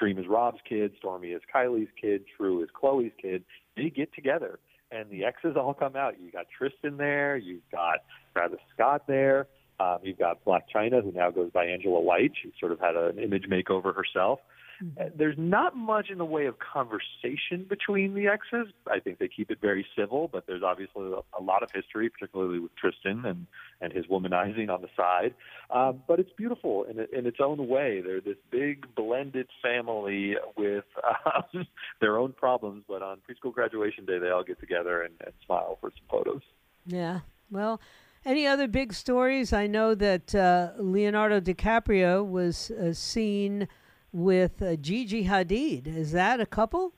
[0.00, 3.44] Dream is Rob's kid, Stormi is Kylie's kid, True is Khloe's kid.
[3.76, 4.58] They get together,
[4.90, 6.14] and the exes all come out.
[6.18, 7.98] You got Tristan there, you've got
[8.32, 9.46] Travis Scott there,
[9.78, 12.32] um, you've got Blac Chyna, who now goes by Angela White.
[12.42, 14.40] She sort of had an image makeover herself.
[14.82, 15.00] Mm-hmm.
[15.00, 18.72] Uh, there's not much in the way of conversation between the exes.
[18.90, 22.08] I think they keep it very civil, but there's obviously a, a lot of history,
[22.08, 23.46] particularly with Tristan and
[23.80, 25.34] and his womanizing on the side.
[25.70, 28.02] Um, but it's beautiful in, in its own way.
[28.04, 30.84] They're this big blended family with
[31.26, 31.66] um,
[32.00, 35.78] their own problems, but on preschool graduation day, they all get together and, and smile
[35.80, 36.42] for some photos.
[36.86, 37.20] Yeah.
[37.50, 37.80] Well,
[38.24, 39.52] any other big stories?
[39.52, 43.66] I know that uh, Leonardo DiCaprio was uh, seen
[44.12, 45.86] with uh, Gigi Hadid.
[45.86, 46.92] Is that a couple?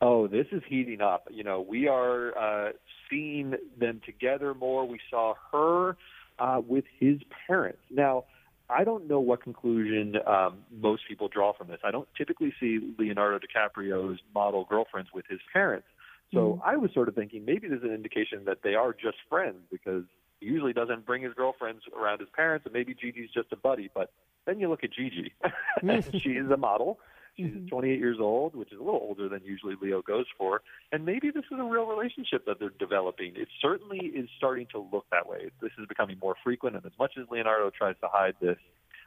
[0.00, 1.28] Oh, this is heating up.
[1.30, 2.72] You know, we are uh,
[3.10, 4.86] seeing them together more.
[4.86, 5.96] We saw her
[6.38, 7.80] uh, with his parents.
[7.90, 8.24] Now,
[8.70, 11.80] I don't know what conclusion um, most people draw from this.
[11.82, 15.86] I don't typically see Leonardo DiCaprio's model girlfriends with his parents.
[16.32, 16.68] So mm-hmm.
[16.68, 20.04] I was sort of thinking maybe there's an indication that they are just friends because
[20.40, 23.90] he usually doesn't bring his girlfriends around his parents, and maybe Gigi's just a buddy.
[23.92, 24.10] But
[24.46, 25.32] then you look at Gigi,
[26.22, 26.98] she is a model.
[27.36, 27.68] She's mm-hmm.
[27.68, 30.62] 28 years old, which is a little older than usually Leo goes for.
[30.90, 33.34] And maybe this is a real relationship that they're developing.
[33.36, 35.50] It certainly is starting to look that way.
[35.62, 36.74] This is becoming more frequent.
[36.74, 38.56] And as much as Leonardo tries to hide this,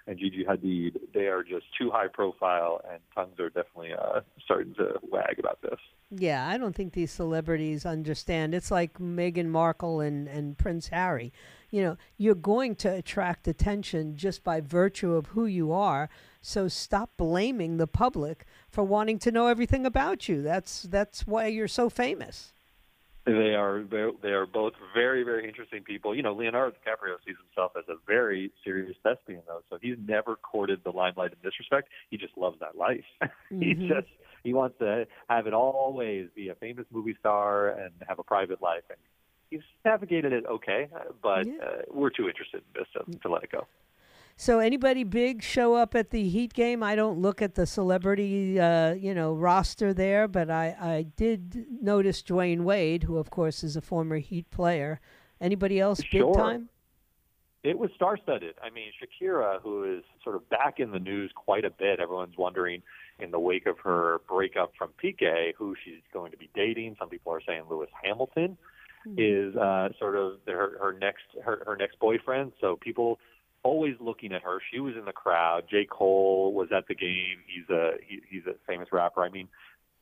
[0.07, 4.73] and Gigi Hadid, they are just too high profile, and tongues are definitely uh, starting
[4.75, 5.79] to wag about this.
[6.09, 8.53] Yeah, I don't think these celebrities understand.
[8.53, 11.31] It's like Meghan Markle and, and Prince Harry.
[11.69, 16.09] You know, you're going to attract attention just by virtue of who you are.
[16.41, 20.41] So stop blaming the public for wanting to know everything about you.
[20.41, 22.51] That's that's why you're so famous.
[23.25, 26.15] They are they are both very very interesting people.
[26.15, 30.35] You know, Leonardo DiCaprio sees himself as a very serious thespian though, so he's never
[30.35, 31.89] courted the limelight in this respect.
[32.09, 33.05] He just loves that life.
[33.51, 33.81] Mm-hmm.
[33.81, 34.07] he just
[34.43, 38.61] he wants to have it always be a famous movie star and have a private
[38.61, 38.97] life, and
[39.49, 40.87] he's navigated it okay.
[41.21, 41.53] But yeah.
[41.61, 43.67] uh, we're too interested in this to, to let it go.
[44.37, 46.81] So anybody big show up at the Heat game?
[46.81, 51.65] I don't look at the celebrity, uh, you know, roster there, but I, I did
[51.81, 54.99] notice Dwyane Wade, who of course is a former Heat player.
[55.39, 56.69] Anybody else big time?
[57.63, 58.55] It was star-studded.
[58.63, 61.99] I mean, Shakira, who is sort of back in the news quite a bit.
[61.99, 62.81] Everyone's wondering
[63.19, 66.95] in the wake of her breakup from Piqué, who she's going to be dating.
[66.97, 68.57] Some people are saying Lewis Hamilton
[69.07, 69.13] mm-hmm.
[69.17, 72.53] is uh, sort of her, her next her, her next boyfriend.
[72.59, 73.19] So people
[73.63, 74.59] always looking at her.
[74.71, 75.63] She was in the crowd.
[75.69, 75.85] J.
[75.85, 77.39] Cole was at the game.
[77.47, 79.23] He's a he, he's a famous rapper.
[79.23, 79.47] I mean,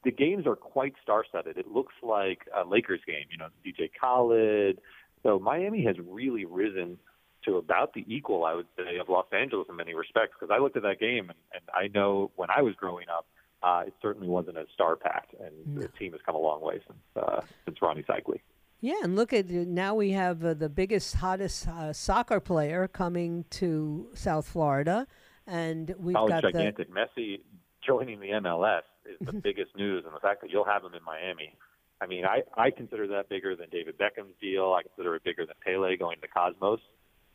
[0.03, 1.57] the games are quite star-studded.
[1.57, 3.25] It looks like a Lakers game.
[3.31, 4.79] You know, DJ Khaled.
[5.23, 6.97] So Miami has really risen
[7.45, 10.35] to about the equal, I would say, of Los Angeles in many respects.
[10.39, 13.25] Because I looked at that game, and, and I know when I was growing up,
[13.61, 15.81] uh, it certainly wasn't as star-packed, and no.
[15.81, 18.39] the team has come a long way since uh, since Rony Seikaly.
[18.81, 23.45] Yeah, and look at now we have uh, the biggest, hottest uh, soccer player coming
[23.51, 25.05] to South Florida,
[25.45, 26.87] and we've oh, got gigantic.
[26.87, 26.93] The...
[26.93, 27.41] Messi
[27.85, 31.03] joining the MLS is the biggest news, and the fact that you'll have him in
[31.03, 31.55] Miami.
[31.99, 34.73] I mean, I I consider that bigger than David Beckham's deal.
[34.73, 36.79] I consider it bigger than Pele going to Cosmos,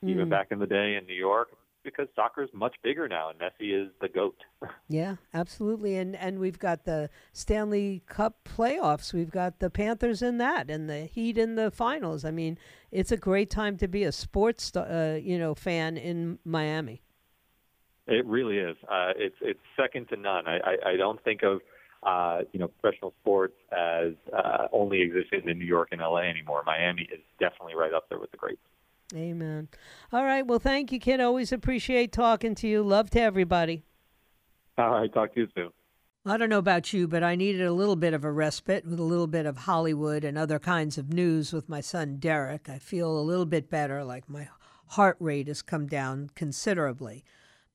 [0.03, 0.09] mm.
[0.09, 1.49] even back in the day in New York
[1.85, 4.37] because soccer is much bigger now, and Messi is the goat.
[4.89, 5.97] yeah, absolutely.
[5.97, 9.13] And and we've got the Stanley Cup playoffs.
[9.13, 12.25] We've got the Panthers in that, and the Heat in the finals.
[12.25, 12.59] I mean,
[12.91, 17.03] it's a great time to be a sports, uh, you know, fan in Miami.
[18.07, 18.77] It really is.
[18.89, 20.47] Uh, it's it's second to none.
[20.47, 21.61] I, I, I don't think of
[22.03, 26.63] uh, you know professional sports as uh, only existing in New York and LA anymore.
[26.67, 28.61] Miami is definitely right up there with the greats.
[29.15, 29.69] Amen.
[30.13, 30.47] All right.
[30.47, 31.21] Well, thank you, kid.
[31.21, 32.83] Always appreciate talking to you.
[32.83, 33.85] Love to everybody.
[34.77, 35.13] All right.
[35.13, 35.71] Talk to you soon.
[36.27, 38.99] I don't know about you, but I needed a little bit of a respite with
[38.99, 42.69] a little bit of Hollywood and other kinds of news with my son Derek.
[42.71, 44.49] I feel a little bit better, like my
[44.87, 47.25] heart rate has come down considerably.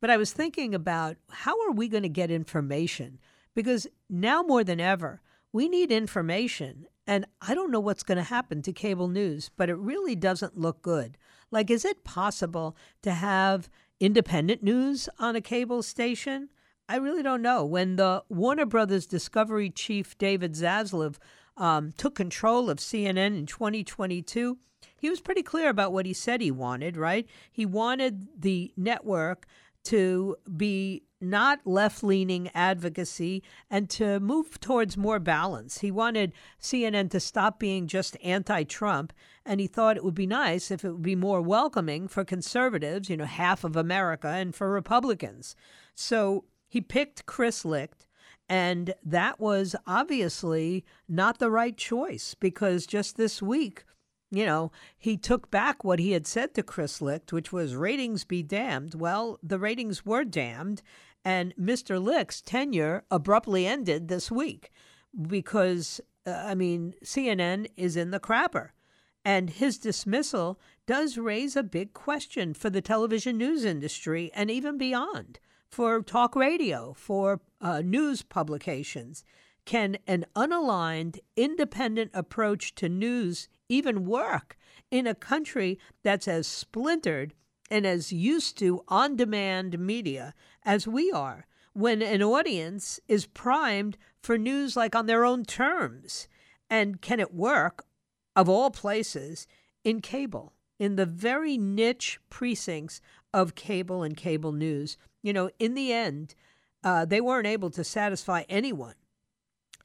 [0.01, 3.19] But I was thinking about how are we going to get information?
[3.53, 5.21] Because now more than ever,
[5.51, 6.87] we need information.
[7.05, 10.57] And I don't know what's going to happen to cable news, but it really doesn't
[10.57, 11.17] look good.
[11.51, 16.49] Like, is it possible to have independent news on a cable station?
[16.87, 17.65] I really don't know.
[17.65, 21.17] When the Warner Brothers Discovery chief David Zaslav
[21.57, 24.57] um, took control of CNN in 2022,
[24.97, 27.27] he was pretty clear about what he said he wanted, right?
[27.51, 29.45] He wanted the network
[29.85, 35.79] to be not left leaning advocacy and to move towards more balance.
[35.79, 39.13] He wanted CNN to stop being just anti Trump,
[39.45, 43.09] and he thought it would be nice if it would be more welcoming for conservatives,
[43.09, 45.55] you know, half of America, and for Republicans.
[45.95, 48.05] So he picked Chris Licht.
[48.51, 53.83] And that was obviously not the right choice because just this week,
[54.31, 58.23] you know, he took back what he had said to Chris Licht, which was ratings
[58.23, 58.95] be damned.
[58.95, 60.81] Well, the ratings were damned,
[61.25, 62.01] and Mr.
[62.01, 64.71] Licht's tenure abruptly ended this week
[65.27, 68.69] because, uh, I mean, CNN is in the crapper.
[69.25, 74.77] And his dismissal does raise a big question for the television news industry and even
[74.77, 79.23] beyond, for talk radio, for uh, news publications.
[79.65, 84.57] Can an unaligned, independent approach to news even work
[84.89, 87.33] in a country that's as splintered
[87.69, 93.97] and as used to on demand media as we are, when an audience is primed
[94.21, 96.27] for news like on their own terms?
[96.69, 97.85] And can it work,
[98.35, 99.47] of all places,
[99.83, 103.01] in cable, in the very niche precincts
[103.33, 104.97] of cable and cable news?
[105.21, 106.35] You know, in the end,
[106.83, 108.95] uh, they weren't able to satisfy anyone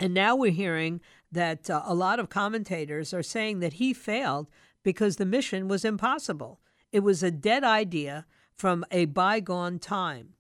[0.01, 4.49] and now we're hearing that uh, a lot of commentators are saying that he failed
[4.83, 6.61] because the mission was impossible.
[6.95, 8.25] It was a dead idea
[8.57, 10.35] from a bygone time.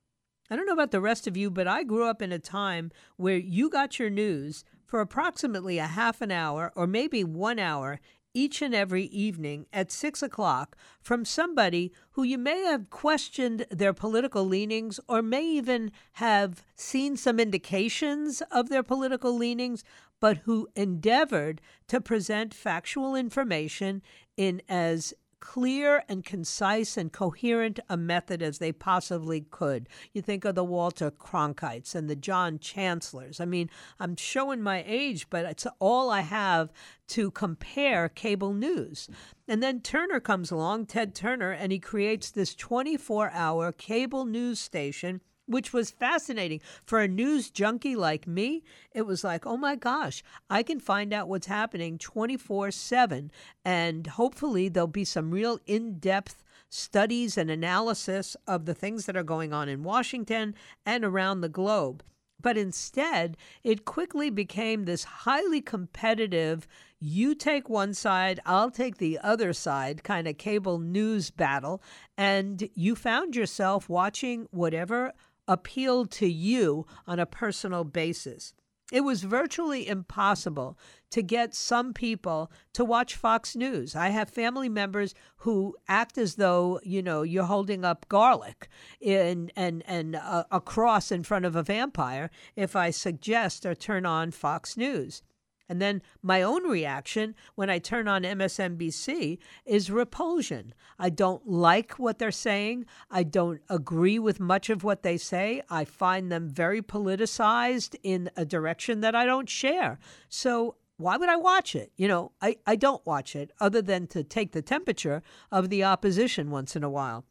[0.49, 2.93] I don't know about the rest of you, but I grew up in a time
[3.17, 7.99] where you got your news for approximately a half an hour or maybe one hour
[8.35, 13.93] each and every evening at six o'clock from somebody who you may have questioned their
[13.93, 19.83] political leanings or may even have seen some indications of their political leanings,
[20.21, 24.03] but who endeavored to present factual information
[24.37, 29.87] in as clear and concise and coherent a method as they possibly could.
[30.15, 33.41] You think of the Walter Cronkites and the John Chancellors.
[33.41, 33.69] I mean,
[34.01, 36.73] I'm showing my age, but it's all I have
[37.09, 39.11] to compare cable news.
[39.47, 44.59] And then Turner comes along, Ted Turner, and he creates this 24 hour cable news
[44.59, 46.61] station which was fascinating.
[46.85, 51.13] For a news junkie like me, it was like, oh my gosh, I can find
[51.13, 53.31] out what's happening 24 7.
[53.65, 59.17] And hopefully, there'll be some real in depth studies and analysis of the things that
[59.17, 62.03] are going on in Washington and around the globe.
[62.41, 66.67] But instead, it quickly became this highly competitive,
[67.01, 71.83] you take one side, I'll take the other side kind of cable news battle.
[72.19, 75.13] And you found yourself watching whatever
[75.47, 78.55] appealed to you on a personal basis.
[78.93, 80.79] It was virtually impossible
[81.11, 83.97] to get some people to watch Fox News.
[83.97, 88.69] I have family members who act as though, you know, you're holding up garlic
[89.01, 93.75] in, and, and a, a cross in front of a vampire if I suggest or
[93.75, 95.23] turn on Fox News.
[95.69, 100.75] And then my own reaction when I turn on MSNBC is repulsion.
[100.99, 102.85] I don't like what they're saying.
[103.11, 105.63] I don't agree with much of what they say.
[105.71, 109.99] I find them very politicized in a direction that I don't share.
[110.29, 111.93] So why would I watch it?
[111.97, 115.83] You know, I, I don't watch it other than to take the temperature of the
[115.83, 117.25] opposition once in a while.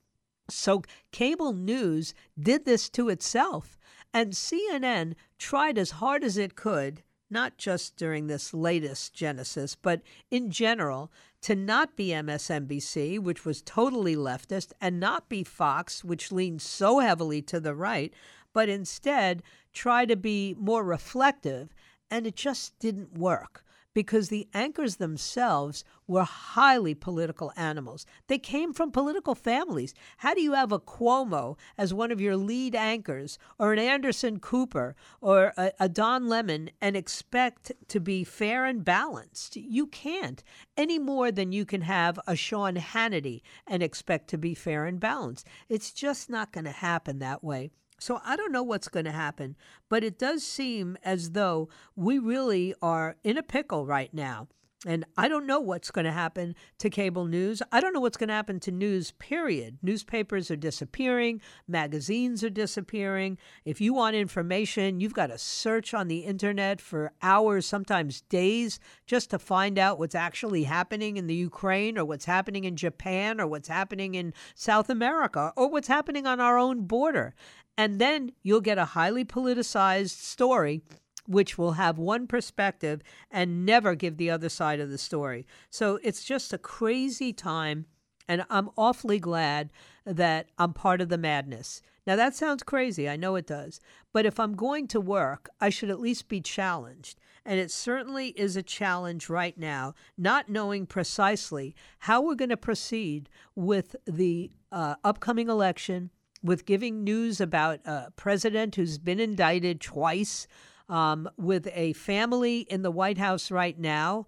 [0.49, 0.81] So
[1.11, 3.77] cable news did this to itself.
[4.13, 10.01] And CNN tried as hard as it could not just during this latest Genesis, but
[10.29, 11.11] in general,
[11.41, 16.99] to not be MSNBC, which was totally leftist, and not be Fox, which leaned so
[16.99, 18.13] heavily to the right,
[18.53, 19.43] but instead
[19.73, 21.73] try to be more reflective.
[22.09, 23.63] And it just didn't work
[23.93, 28.05] because the anchors themselves were highly political animals.
[28.27, 29.93] They came from political families.
[30.17, 34.39] How do you have a Cuomo as one of your lead anchors, or an Anderson
[34.39, 39.55] Cooper, or a, a Don Lemon, and expect to be fair and balanced?
[39.55, 40.43] You can't,
[40.75, 44.99] any more than you can have a Sean Hannity and expect to be fair and
[44.99, 45.47] balanced.
[45.69, 47.71] It's just not going to happen that way.
[48.03, 49.55] So I don't know what's going to happen,
[49.87, 54.49] but it does seem as though we really are in a pickle right now.
[54.85, 57.61] And I don't know what's going to happen to cable news.
[57.71, 59.77] I don't know what's going to happen to news, period.
[59.81, 63.37] Newspapers are disappearing, magazines are disappearing.
[63.63, 68.79] If you want information, you've got to search on the internet for hours, sometimes days,
[69.05, 73.39] just to find out what's actually happening in the Ukraine or what's happening in Japan
[73.39, 77.35] or what's happening in South America or what's happening on our own border.
[77.77, 80.83] And then you'll get a highly politicized story
[81.27, 83.01] which will have one perspective
[83.31, 85.45] and never give the other side of the story.
[85.69, 87.85] So it's just a crazy time,
[88.27, 89.71] and I'm awfully glad
[90.05, 91.81] that I'm part of the madness.
[92.05, 93.07] Now, that sounds crazy.
[93.07, 93.79] I know it does.
[94.11, 97.19] But if I'm going to work, I should at least be challenged.
[97.45, 102.57] And it certainly is a challenge right now, not knowing precisely how we're going to
[102.57, 106.09] proceed with the uh, upcoming election
[106.41, 110.45] with giving news about a president who's been indicted twice,
[110.89, 114.27] um, with a family in the White House right now.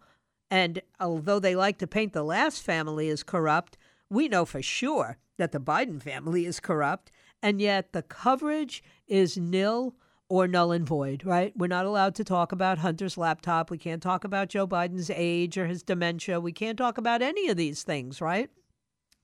[0.49, 3.77] And although they like to paint the last family as corrupt,
[4.09, 7.11] we know for sure that the Biden family is corrupt.
[7.41, 9.95] And yet the coverage is nil
[10.29, 11.53] or null and void, right?
[11.55, 13.69] We're not allowed to talk about Hunter's laptop.
[13.69, 16.39] We can't talk about Joe Biden's age or his dementia.
[16.39, 18.49] We can't talk about any of these things, right?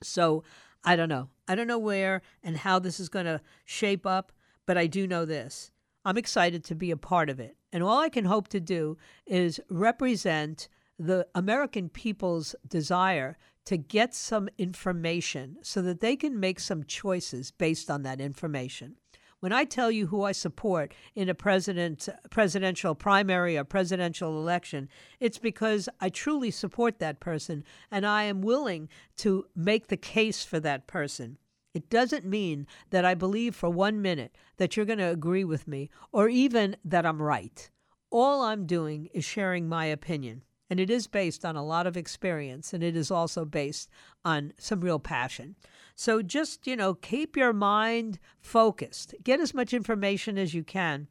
[0.04, 0.44] So
[0.84, 1.30] I don't know.
[1.48, 4.32] I don't know where and how this is going to shape up,
[4.66, 5.71] but I do know this.
[6.04, 7.58] I'm excited to be a part of it.
[7.72, 14.14] And all I can hope to do is represent the American people's desire to get
[14.14, 18.96] some information so that they can make some choices based on that information.
[19.40, 24.88] When I tell you who I support in a president presidential primary or presidential election,
[25.20, 28.88] it's because I truly support that person and I am willing
[29.18, 31.38] to make the case for that person.
[31.74, 35.68] It doesn't mean that I believe for one minute that you're going to agree with
[35.68, 37.70] me or even that I'm right.
[38.10, 40.44] All I'm doing is sharing my opinion.
[40.70, 43.90] And it is based on a lot of experience and it is also based
[44.24, 45.56] on some real passion.
[45.96, 49.14] So just, you know, keep your mind focused.
[49.24, 51.08] Get as much information as you can.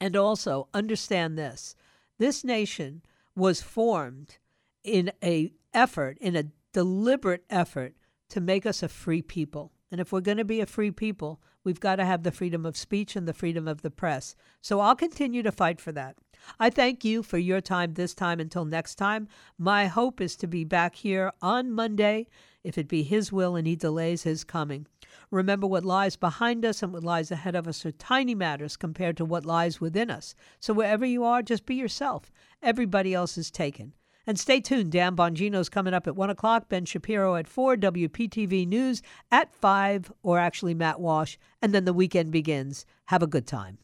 [0.00, 1.74] And also understand this.
[2.18, 3.02] This nation
[3.34, 4.38] was formed
[4.84, 7.94] in a effort, in a deliberate effort
[8.30, 9.72] to make us a free people.
[9.90, 12.66] And if we're going to be a free people, we've got to have the freedom
[12.66, 14.36] of speech and the freedom of the press.
[14.60, 16.16] So I'll continue to fight for that.
[16.60, 19.28] I thank you for your time this time until next time.
[19.56, 22.28] My hope is to be back here on Monday,
[22.62, 24.86] if it be His will and He delays His coming.
[25.30, 29.16] Remember, what lies behind us and what lies ahead of us are tiny matters compared
[29.16, 30.34] to what lies within us.
[30.60, 32.30] So wherever you are, just be yourself.
[32.62, 33.94] Everybody else is taken.
[34.28, 34.92] And stay tuned.
[34.92, 39.00] Dan Bongino's coming up at 1 o'clock, Ben Shapiro at 4, WPTV News
[39.32, 41.38] at 5, or actually Matt Walsh.
[41.62, 42.84] And then the weekend begins.
[43.06, 43.78] Have a good time.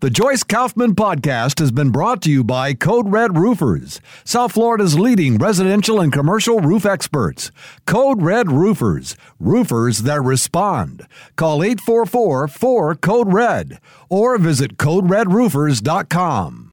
[0.00, 4.96] The Joyce Kaufman podcast has been brought to you by Code Red Roofers, South Florida's
[4.96, 7.50] leading residential and commercial roof experts.
[7.86, 11.08] Code Red Roofers, roofers that respond.
[11.34, 16.62] Call 844 4 Code Red or visit CodeRedRoofers.com.